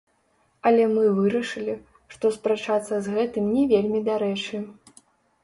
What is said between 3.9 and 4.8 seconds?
дарэчы.